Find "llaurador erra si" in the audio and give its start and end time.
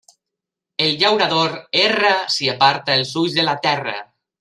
1.03-2.51